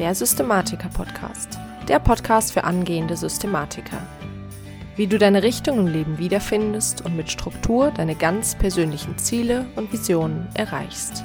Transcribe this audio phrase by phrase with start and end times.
[0.00, 1.58] der Systematiker-Podcast.
[1.86, 4.00] Der Podcast für angehende Systematiker.
[4.96, 9.92] Wie du deine Richtung im Leben wiederfindest und mit Struktur deine ganz persönlichen Ziele und
[9.92, 11.22] Visionen erreichst.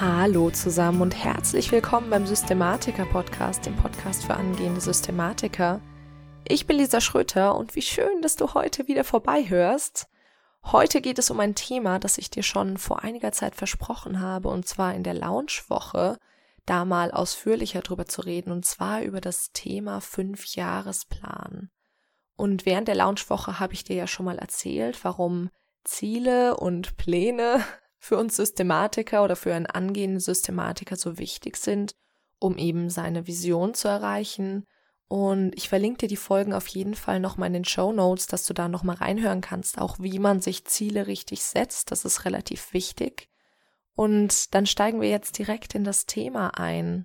[0.00, 5.80] Hallo zusammen und herzlich willkommen beim Systematiker-Podcast, dem Podcast für angehende Systematiker.
[6.46, 10.06] Ich bin Lisa Schröter und wie schön, dass du heute wieder vorbeihörst.
[10.64, 14.48] Heute geht es um ein Thema, das ich dir schon vor einiger Zeit versprochen habe,
[14.48, 16.18] und zwar in der Launchwoche,
[16.66, 21.70] da mal ausführlicher drüber zu reden, und zwar über das Thema Fünfjahresplan.
[22.36, 25.50] Und während der Launchwoche habe ich dir ja schon mal erzählt, warum
[25.84, 27.64] Ziele und Pläne
[27.98, 31.92] für uns Systematiker oder für einen angehenden Systematiker so wichtig sind,
[32.38, 34.66] um eben seine Vision zu erreichen
[35.12, 38.46] und ich verlinke dir die Folgen auf jeden Fall nochmal in den Show Notes, dass
[38.46, 41.90] du da nochmal reinhören kannst, auch wie man sich Ziele richtig setzt.
[41.90, 43.28] Das ist relativ wichtig.
[43.94, 47.04] Und dann steigen wir jetzt direkt in das Thema ein.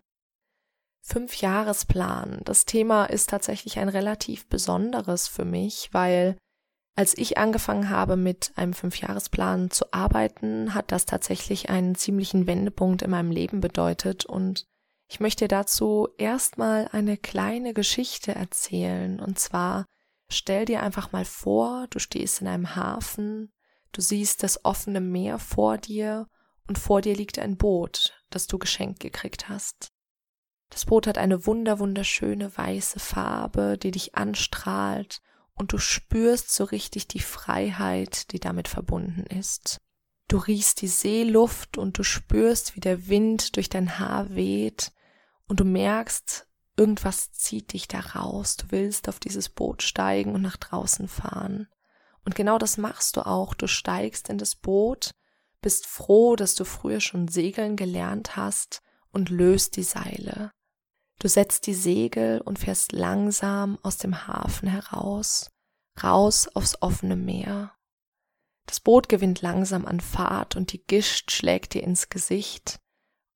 [1.01, 2.43] Fünfjahresplan.
[2.45, 6.37] Das Thema ist tatsächlich ein relativ besonderes für mich, weil
[6.95, 13.01] als ich angefangen habe, mit einem Fünfjahresplan zu arbeiten, hat das tatsächlich einen ziemlichen Wendepunkt
[13.01, 14.65] in meinem Leben bedeutet und
[15.09, 19.19] ich möchte dazu erstmal eine kleine Geschichte erzählen.
[19.19, 19.85] Und zwar
[20.29, 23.51] stell dir einfach mal vor, du stehst in einem Hafen,
[23.93, 26.27] du siehst das offene Meer vor dir
[26.67, 29.87] und vor dir liegt ein Boot, das du geschenkt gekriegt hast.
[30.69, 35.21] Das Boot hat eine wunder wunderschöne weiße Farbe, die dich anstrahlt
[35.53, 39.79] und du spürst so richtig die Freiheit, die damit verbunden ist.
[40.27, 44.91] Du riechst die Seeluft und du spürst, wie der Wind durch dein Haar weht
[45.47, 50.41] und du merkst, irgendwas zieht dich da raus, du willst auf dieses Boot steigen und
[50.41, 51.67] nach draußen fahren.
[52.23, 55.11] Und genau das machst du auch, du steigst in das Boot,
[55.61, 58.81] bist froh, dass du früher schon segeln gelernt hast
[59.11, 60.51] und löst die Seile.
[61.19, 65.49] Du setzt die Segel und fährst langsam aus dem Hafen heraus,
[66.03, 67.71] raus aufs offene Meer.
[68.67, 72.79] Das Boot gewinnt langsam an Fahrt und die Gischt schlägt dir ins Gesicht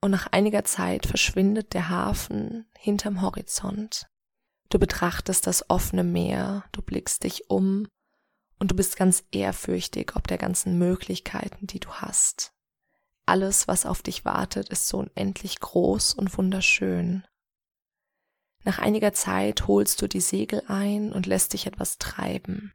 [0.02, 4.08] und nach einiger Zeit verschwindet der Hafen hinterm Horizont.
[4.70, 7.88] Du betrachtest das offene Meer, du blickst dich um
[8.58, 12.54] und du bist ganz ehrfürchtig ob der ganzen Möglichkeiten, die du hast.
[13.26, 17.24] Alles, was auf dich wartet, ist so unendlich groß und wunderschön.
[18.64, 22.74] Nach einiger Zeit holst du die Segel ein und lässt dich etwas treiben.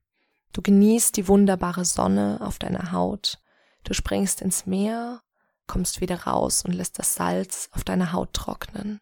[0.52, 3.38] Du genießt die wunderbare Sonne auf deiner Haut,
[3.84, 5.22] du springst ins Meer
[5.66, 8.98] kommst wieder raus und lässt das Salz auf deiner Haut trocknen.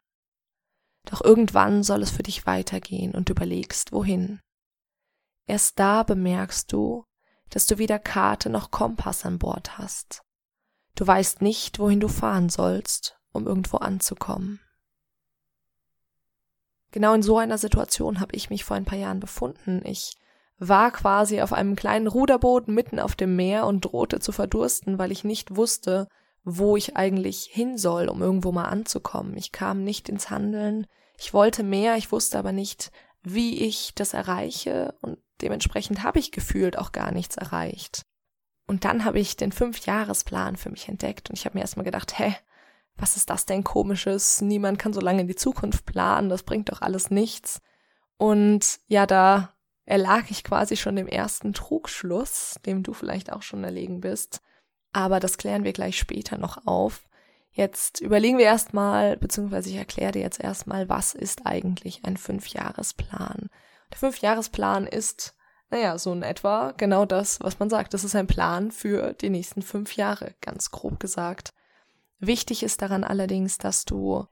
[1.06, 4.40] Doch irgendwann soll es für dich weitergehen und überlegst, wohin.
[5.46, 7.04] Erst da bemerkst du,
[7.50, 10.22] dass du weder Karte noch Kompass an Bord hast.
[10.94, 14.60] Du weißt nicht, wohin du fahren sollst, um irgendwo anzukommen.
[16.92, 19.82] Genau in so einer Situation habe ich mich vor ein paar Jahren befunden.
[19.84, 20.16] Ich
[20.58, 25.10] war quasi auf einem kleinen Ruderboot mitten auf dem Meer und drohte zu verdursten, weil
[25.10, 26.06] ich nicht wusste,
[26.44, 29.36] wo ich eigentlich hin soll, um irgendwo mal anzukommen.
[29.36, 30.86] Ich kam nicht ins Handeln.
[31.18, 36.32] Ich wollte mehr, ich wusste aber nicht, wie ich das erreiche und dementsprechend habe ich
[36.32, 38.02] gefühlt auch gar nichts erreicht.
[38.66, 42.18] Und dann habe ich den Fünfjahresplan für mich entdeckt und ich habe mir erstmal gedacht,
[42.18, 42.34] hä,
[42.96, 44.40] was ist das denn komisches?
[44.40, 47.60] Niemand kann so lange in die Zukunft planen, das bringt doch alles nichts.
[48.16, 53.64] Und ja, da erlag ich quasi schon dem ersten Trugschluss, dem du vielleicht auch schon
[53.64, 54.40] erlegen bist.
[54.94, 57.02] Aber das klären wir gleich später noch auf.
[57.52, 63.50] Jetzt überlegen wir erstmal, beziehungsweise ich erkläre dir jetzt erstmal, was ist eigentlich ein Fünfjahresplan.
[63.90, 65.34] Der Fünfjahresplan ist,
[65.70, 67.92] naja, so in etwa genau das, was man sagt.
[67.92, 71.52] Das ist ein Plan für die nächsten fünf Jahre, ganz grob gesagt.
[72.20, 74.26] Wichtig ist daran allerdings, dass du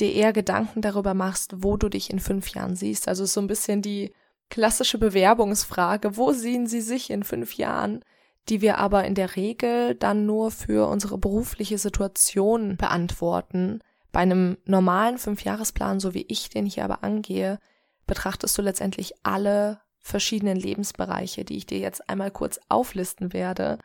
[0.00, 3.06] dir eher Gedanken darüber machst, wo du dich in fünf Jahren siehst.
[3.08, 4.12] Also so ein bisschen die
[4.50, 8.04] klassische Bewerbungsfrage, wo sehen Sie sich in fünf Jahren?
[8.48, 13.80] Die wir aber in der Regel dann nur für unsere berufliche Situation beantworten.
[14.12, 17.58] Bei einem normalen Fünfjahresplan, so wie ich den hier aber angehe,
[18.06, 23.78] betrachtest du letztendlich alle verschiedenen Lebensbereiche, die ich dir jetzt einmal kurz auflisten werde.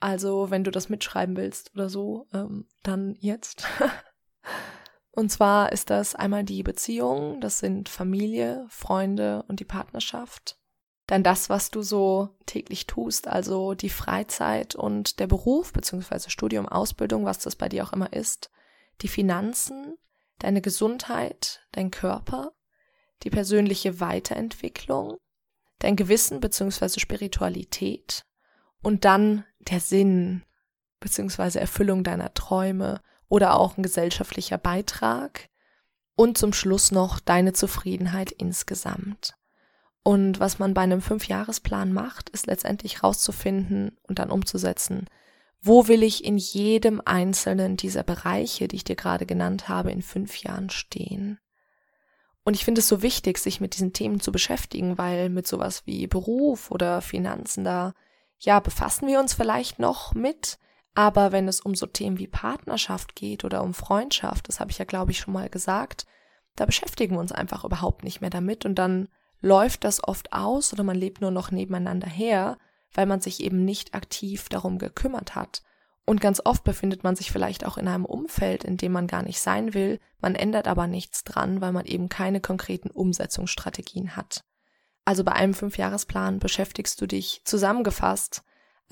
[0.00, 3.64] Also, wenn du das mitschreiben willst oder so, ähm, dann jetzt.
[5.12, 10.58] und zwar ist das einmal die Beziehung, das sind Familie, Freunde und die Partnerschaft
[11.12, 16.66] dann das, was du so täglich tust, also die Freizeit und der Beruf beziehungsweise Studium,
[16.66, 18.50] Ausbildung, was das bei dir auch immer ist,
[19.02, 19.98] die Finanzen,
[20.38, 22.54] deine Gesundheit, dein Körper,
[23.24, 25.18] die persönliche Weiterentwicklung,
[25.80, 28.24] dein Gewissen beziehungsweise Spiritualität
[28.80, 30.44] und dann der Sinn
[30.98, 35.50] beziehungsweise Erfüllung deiner Träume oder auch ein gesellschaftlicher Beitrag
[36.14, 39.34] und zum Schluss noch deine Zufriedenheit insgesamt.
[40.04, 45.06] Und was man bei einem Fünfjahresplan macht, ist letztendlich rauszufinden und dann umzusetzen,
[45.60, 50.02] wo will ich in jedem einzelnen dieser Bereiche, die ich dir gerade genannt habe, in
[50.02, 51.38] fünf Jahren stehen.
[52.42, 55.86] Und ich finde es so wichtig, sich mit diesen Themen zu beschäftigen, weil mit sowas
[55.86, 57.94] wie Beruf oder Finanzen da,
[58.40, 60.58] ja, befassen wir uns vielleicht noch mit,
[60.94, 64.78] aber wenn es um so Themen wie Partnerschaft geht oder um Freundschaft, das habe ich
[64.78, 66.06] ja, glaube ich, schon mal gesagt,
[66.56, 69.08] da beschäftigen wir uns einfach überhaupt nicht mehr damit und dann
[69.42, 72.56] läuft das oft aus oder man lebt nur noch nebeneinander her,
[72.94, 75.62] weil man sich eben nicht aktiv darum gekümmert hat.
[76.04, 79.22] Und ganz oft befindet man sich vielleicht auch in einem Umfeld, in dem man gar
[79.22, 84.44] nicht sein will, man ändert aber nichts dran, weil man eben keine konkreten Umsetzungsstrategien hat.
[85.04, 88.42] Also bei einem Fünfjahresplan beschäftigst du dich zusammengefasst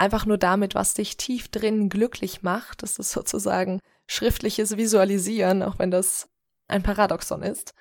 [0.00, 2.82] einfach nur damit, was dich tief drin glücklich macht.
[2.82, 6.28] Das ist sozusagen schriftliches Visualisieren, auch wenn das
[6.68, 7.74] ein Paradoxon ist.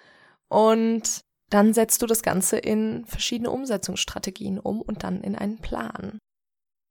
[0.50, 6.19] Und dann setzt du das Ganze in verschiedene Umsetzungsstrategien um und dann in einen Plan.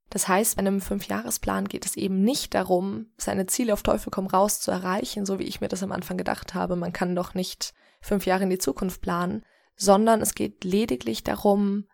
[0.09, 4.27] Das heißt, bei einem Fünfjahresplan geht es eben nicht darum, seine Ziele auf Teufel komm
[4.27, 6.75] raus zu erreichen, so wie ich mir das am Anfang gedacht habe.
[6.75, 9.43] Man kann doch nicht fünf Jahre in die Zukunft planen,
[9.75, 11.85] sondern es geht lediglich darum,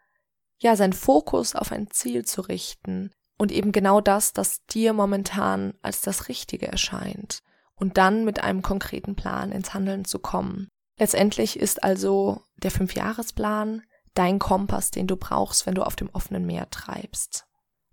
[0.57, 5.73] ja, seinen Fokus auf ein Ziel zu richten und eben genau das, das dir momentan
[5.81, 7.39] als das Richtige erscheint
[7.75, 10.69] und dann mit einem konkreten Plan ins Handeln zu kommen.
[10.97, 13.83] Letztendlich ist also der Fünfjahresplan
[14.13, 17.45] dein Kompass, den du brauchst, wenn du auf dem offenen Meer treibst.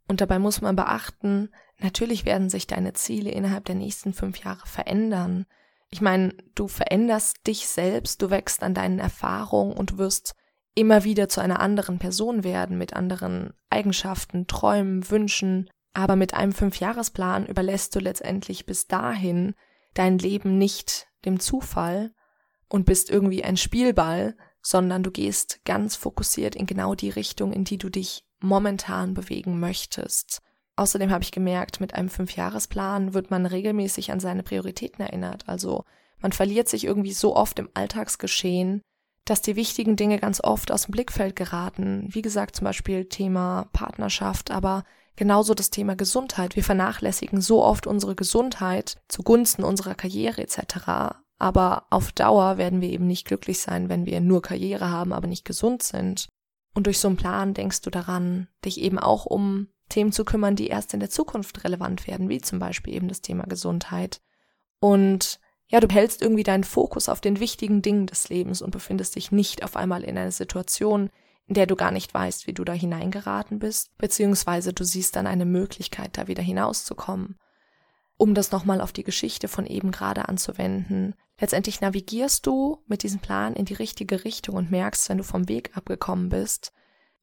[0.07, 4.67] Und dabei muss man beachten, natürlich werden sich deine Ziele innerhalb der nächsten fünf Jahre
[4.67, 5.47] verändern.
[5.91, 10.35] Ich meine, du veränderst dich selbst, du wächst an deinen Erfahrungen und wirst
[10.75, 15.69] immer wieder zu einer anderen Person werden, mit anderen Eigenschaften, Träumen, Wünschen.
[15.93, 19.55] Aber mit einem Fünfjahresplan überlässt du letztendlich bis dahin
[19.93, 22.15] dein Leben nicht dem Zufall
[22.73, 27.65] und bist irgendwie ein Spielball, sondern du gehst ganz fokussiert in genau die Richtung, in
[27.65, 30.41] die du dich momentan bewegen möchtest.
[30.77, 35.49] Außerdem habe ich gemerkt, mit einem Fünfjahresplan wird man regelmäßig an seine Prioritäten erinnert.
[35.49, 35.85] Also
[36.21, 38.81] man verliert sich irgendwie so oft im Alltagsgeschehen,
[39.27, 42.07] dass die wichtigen Dinge ganz oft aus dem Blickfeld geraten.
[42.09, 44.85] Wie gesagt, zum Beispiel Thema Partnerschaft, aber
[45.15, 46.57] genauso das Thema Gesundheit.
[46.57, 51.19] Wir vernachlässigen so oft unsere Gesundheit zugunsten unserer Karriere etc.
[51.39, 55.27] Aber auf Dauer werden wir eben nicht glücklich sein, wenn wir nur Karriere haben, aber
[55.27, 56.29] nicht gesund sind.
[56.75, 60.57] Und durch so einen Plan denkst du daran, dich eben auch um Themen zu kümmern,
[60.57, 64.21] die erst in der Zukunft relevant werden, wie zum Beispiel eben das Thema Gesundheit.
[64.81, 65.39] Und
[65.69, 69.33] ja, du hältst irgendwie deinen Fokus auf den wichtigen Dingen des Lebens und befindest dich
[69.33, 71.11] nicht auf einmal in einer Situation,
[71.47, 75.27] in der du gar nicht weißt, wie du da hineingeraten bist, beziehungsweise du siehst dann
[75.27, 77.39] eine Möglichkeit, da wieder hinauszukommen.
[78.23, 83.19] Um das nochmal auf die Geschichte von eben gerade anzuwenden, Letztendlich navigierst du mit diesem
[83.19, 86.73] Plan in die richtige Richtung und merkst, wenn du vom Weg abgekommen bist.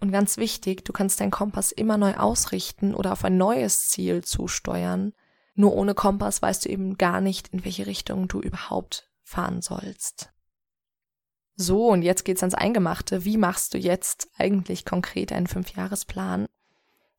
[0.02, 4.22] Und ganz wichtig, du kannst deinen Kompass immer neu ausrichten oder auf ein neues Ziel
[4.22, 5.14] zusteuern.
[5.56, 10.34] Nur ohne Kompass weißt du eben gar nicht, in welche Richtung du überhaupt fahren sollst.
[11.56, 13.24] So, und jetzt geht's ans Eingemachte.
[13.24, 16.46] Wie machst du jetzt eigentlich konkret einen Fünfjahresplan?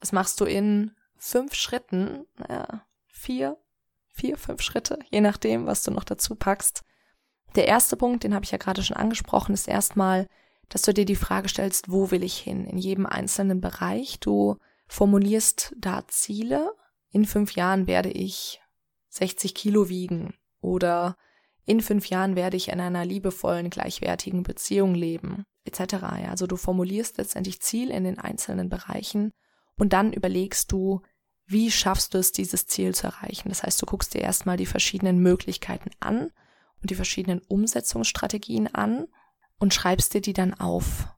[0.00, 3.56] Das machst du in fünf Schritten, naja, vier,
[4.20, 6.82] vier, fünf Schritte, je nachdem, was du noch dazu packst.
[7.56, 10.26] Der erste Punkt, den habe ich ja gerade schon angesprochen, ist erstmal,
[10.68, 14.20] dass du dir die Frage stellst, wo will ich hin in jedem einzelnen Bereich.
[14.20, 16.72] Du formulierst da Ziele.
[17.10, 18.60] In fünf Jahren werde ich
[19.08, 21.16] 60 Kilo wiegen oder
[21.64, 25.94] in fünf Jahren werde ich in einer liebevollen, gleichwertigen Beziehung leben, etc.
[26.28, 29.32] Also du formulierst letztendlich Ziel in den einzelnen Bereichen
[29.76, 31.00] und dann überlegst du,
[31.50, 33.48] wie schaffst du es, dieses Ziel zu erreichen.
[33.48, 36.30] Das heißt, du guckst dir erstmal die verschiedenen Möglichkeiten an
[36.80, 39.08] und die verschiedenen Umsetzungsstrategien an
[39.58, 41.08] und schreibst dir die dann auf.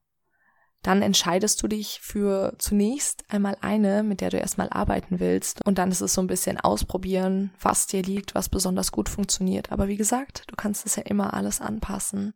[0.82, 5.64] Dann entscheidest du dich für zunächst einmal eine, mit der du erstmal arbeiten willst.
[5.64, 9.70] Und dann ist es so ein bisschen ausprobieren, was dir liegt, was besonders gut funktioniert.
[9.70, 12.34] Aber wie gesagt, du kannst es ja immer alles anpassen.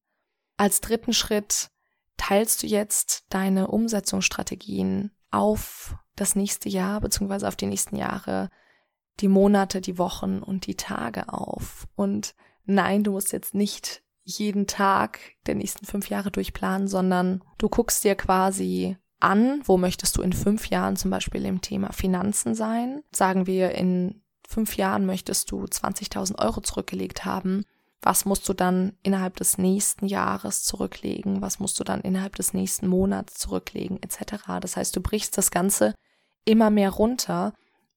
[0.56, 1.70] Als dritten Schritt
[2.18, 8.48] teilst du jetzt deine Umsetzungsstrategien auf das nächste Jahr beziehungsweise auf die nächsten Jahre,
[9.20, 11.86] die Monate, die Wochen und die Tage auf.
[11.94, 17.68] Und nein, du musst jetzt nicht jeden Tag der nächsten fünf Jahre durchplanen, sondern du
[17.68, 22.54] guckst dir quasi an, wo möchtest du in fünf Jahren zum Beispiel im Thema Finanzen
[22.54, 23.02] sein.
[23.12, 27.64] Sagen wir, in fünf Jahren möchtest du 20.000 Euro zurückgelegt haben.
[28.02, 31.42] Was musst du dann innerhalb des nächsten Jahres zurücklegen?
[31.42, 34.60] Was musst du dann innerhalb des nächsten Monats zurücklegen, etc.
[34.60, 35.94] Das heißt, du brichst das Ganze
[36.44, 37.52] immer mehr runter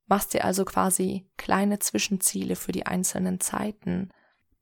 [0.09, 4.09] machst dir also quasi kleine Zwischenziele für die einzelnen Zeiten.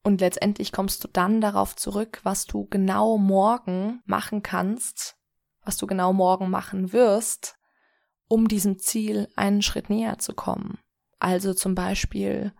[0.03, 5.15] Und letztendlich kommst du dann darauf zurück, was du genau morgen machen kannst,
[5.63, 7.56] was du genau morgen machen wirst,
[8.27, 10.79] um diesem Ziel einen Schritt näher zu kommen.
[11.20, 12.53] Also zum Beispiel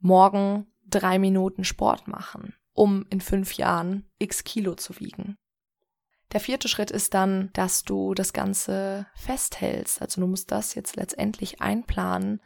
[0.00, 5.36] morgen drei Minuten Sport machen, um in fünf Jahren x Kilo zu wiegen.
[6.32, 10.00] Der vierte Schritt ist dann, dass du das Ganze festhältst.
[10.00, 12.40] Also du musst das jetzt letztendlich einplanen.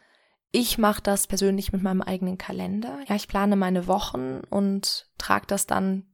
[0.51, 2.99] Ich mache das persönlich mit meinem eigenen Kalender.
[3.09, 6.07] Ja, ich plane meine Wochen und trage das dann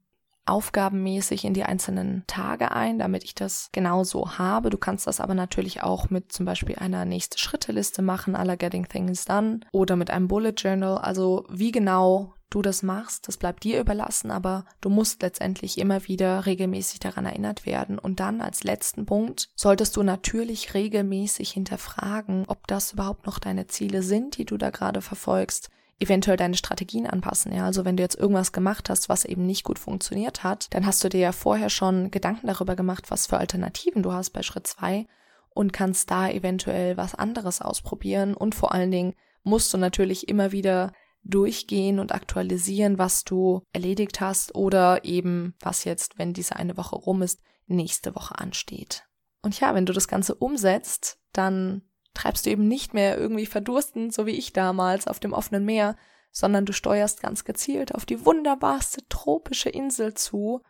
[0.47, 4.71] aufgabenmäßig in die einzelnen Tage ein, damit ich das genauso habe.
[4.71, 8.89] Du kannst das aber natürlich auch mit zum Beispiel einer nächste Schritteliste machen, aller Getting
[8.89, 10.99] Things Done oder mit einem Bullet Journal.
[10.99, 16.07] Also wie genau du das machst, das bleibt dir überlassen, aber du musst letztendlich immer
[16.07, 17.99] wieder regelmäßig daran erinnert werden.
[17.99, 23.69] Und dann als letzten Punkt solltest du natürlich regelmäßig hinterfragen, ob das überhaupt noch deine
[23.69, 25.71] Ziele sind, die du da gerade verfolgst
[26.03, 27.53] eventuell deine Strategien anpassen.
[27.55, 30.85] Ja, also wenn du jetzt irgendwas gemacht hast, was eben nicht gut funktioniert hat, dann
[30.85, 34.43] hast du dir ja vorher schon Gedanken darüber gemacht, was für Alternativen du hast bei
[34.43, 35.07] Schritt zwei
[35.51, 40.53] und kannst da eventuell was anderes ausprobieren und vor allen Dingen musst du natürlich immer
[40.53, 40.93] wieder
[41.25, 46.97] durchgehen und aktualisieren, was du erledigt hast oder eben was jetzt, wenn diese eine Woche
[46.97, 49.05] rum ist, nächste Woche ansteht.
[49.41, 51.83] Und ja, wenn du das Ganze umsetzt, dann
[52.15, 55.97] treibst du eben nicht mehr irgendwie verdursten, so wie ich damals auf dem offenen Meer,
[56.31, 60.63] sondern du steuerst ganz gezielt auf die wunderbarste tropische Insel zu.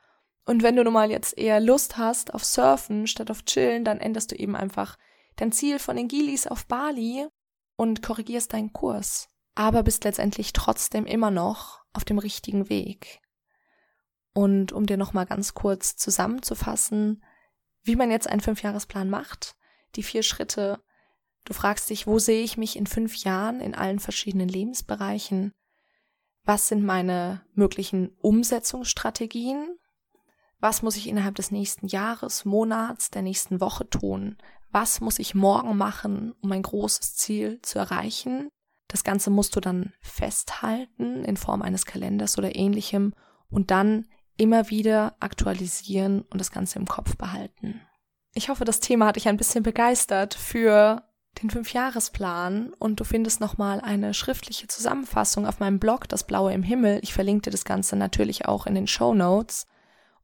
[0.45, 3.99] Und wenn du nun mal jetzt eher Lust hast auf Surfen statt auf Chillen, dann
[3.99, 4.99] änderst du eben einfach
[5.37, 7.27] dein Ziel von den Gilis auf Bali
[7.77, 9.29] und korrigierst deinen Kurs.
[9.55, 13.21] Aber bist letztendlich trotzdem immer noch auf dem richtigen Weg.
[14.35, 17.23] Und um dir nochmal ganz kurz zusammenzufassen,
[17.83, 19.57] wie man jetzt einen Fünfjahresplan macht,
[19.95, 20.83] die vier Schritte,
[21.45, 25.53] Du fragst dich, wo sehe ich mich in fünf Jahren in allen verschiedenen Lebensbereichen?
[26.45, 29.77] Was sind meine möglichen Umsetzungsstrategien?
[30.61, 34.37] Was muss ich innerhalb des nächsten Jahres, Monats, der nächsten Woche tun?
[34.71, 38.49] Was muss ich morgen machen, um ein großes Ziel zu erreichen?
[38.89, 43.15] Das Ganze musst du dann festhalten in Form eines Kalenders oder ähnlichem
[43.49, 44.07] und dann
[44.37, 47.81] immer wieder aktualisieren und das Ganze im Kopf behalten.
[48.35, 51.03] Ich hoffe, das Thema hat dich ein bisschen begeistert für
[51.41, 56.63] den Fünfjahresplan und du findest nochmal eine schriftliche Zusammenfassung auf meinem Blog, das Blaue im
[56.63, 57.01] Himmel.
[57.03, 59.67] Ich verlinke dir das Ganze natürlich auch in den Show Notes.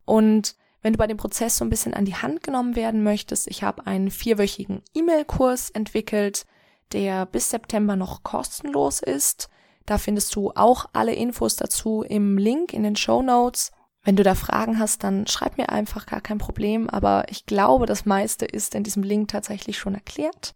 [0.04, 3.48] Und wenn du bei dem Prozess so ein bisschen an die Hand genommen werden möchtest,
[3.48, 6.46] ich habe einen vierwöchigen E-Mail-Kurs entwickelt,
[6.92, 9.48] der bis September noch kostenlos ist.
[9.86, 13.72] Da findest du auch alle Infos dazu im Link in den Show Notes.
[14.04, 17.86] Wenn du da Fragen hast, dann schreib mir einfach gar kein Problem, aber ich glaube,
[17.86, 20.54] das meiste ist in diesem Link tatsächlich schon erklärt.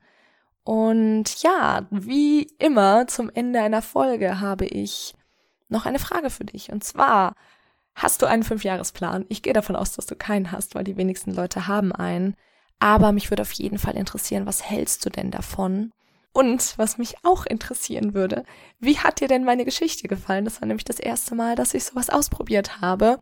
[0.65, 5.15] Und ja, wie immer zum Ende einer Folge habe ich
[5.69, 6.71] noch eine Frage für dich.
[6.71, 7.35] Und zwar,
[7.95, 9.27] hast du einen Fünfjahresplan?
[9.29, 12.37] Ich gehe davon aus, dass du keinen hast, weil die wenigsten Leute haben einen.
[12.79, 15.93] Aber mich würde auf jeden Fall interessieren, was hältst du denn davon?
[16.33, 18.45] Und was mich auch interessieren würde,
[18.79, 20.45] wie hat dir denn meine Geschichte gefallen?
[20.45, 23.19] Das war nämlich das erste Mal, dass ich sowas ausprobiert habe.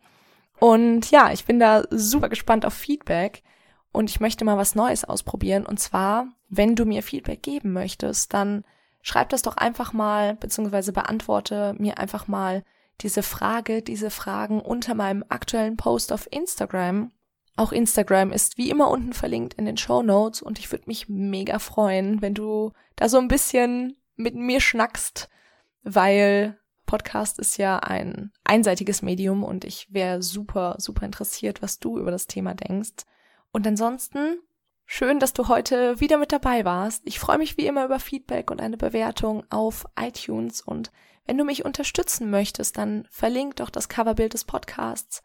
[0.59, 3.43] Und ja, ich bin da super gespannt auf Feedback
[3.91, 5.65] und ich möchte mal was Neues ausprobieren.
[5.65, 8.63] Und zwar, wenn du mir Feedback geben möchtest, dann
[9.01, 12.63] schreib das doch einfach mal, beziehungsweise beantworte mir einfach mal
[13.01, 17.11] diese Frage, diese Fragen unter meinem aktuellen Post auf Instagram.
[17.57, 21.09] Auch Instagram ist wie immer unten verlinkt in den Show Notes und ich würde mich
[21.09, 25.29] mega freuen, wenn du da so ein bisschen mit mir schnackst,
[25.83, 31.97] weil Podcast ist ja ein einseitiges Medium und ich wäre super, super interessiert, was du
[31.97, 33.05] über das Thema denkst.
[33.51, 34.39] Und ansonsten,
[34.85, 37.01] schön, dass du heute wieder mit dabei warst.
[37.05, 40.61] Ich freue mich wie immer über Feedback und eine Bewertung auf iTunes.
[40.61, 40.91] Und
[41.25, 45.21] wenn du mich unterstützen möchtest, dann verlink doch das Coverbild des Podcasts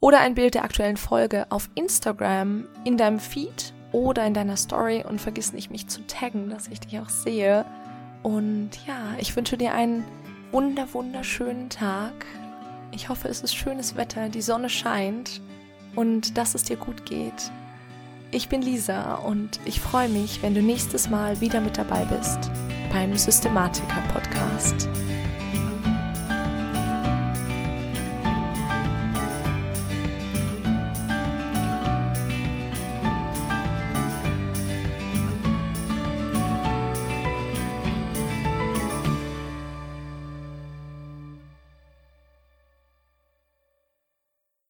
[0.00, 5.04] oder ein Bild der aktuellen Folge auf Instagram in deinem Feed oder in deiner Story
[5.06, 7.64] und vergiss nicht, mich zu taggen, dass ich dich auch sehe.
[8.22, 10.04] Und ja, ich wünsche dir einen
[10.50, 12.12] wunder, wunderschönen Tag.
[12.92, 15.40] Ich hoffe, es ist schönes Wetter, die Sonne scheint
[15.94, 17.50] und dass es dir gut geht.
[18.32, 22.50] Ich bin Lisa und ich freue mich, wenn du nächstes Mal wieder mit dabei bist
[22.92, 24.88] beim Systematiker Podcast.